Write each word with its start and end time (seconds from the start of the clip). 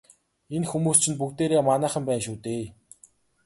Энэ 0.55 0.67
хүмүүс 0.71 0.97
чинь 1.03 1.17
бүгдээрээ 1.19 1.61
манайхан 1.69 2.03
байна 2.07 2.23
шүү 2.25 2.37
дээ. 2.45 2.63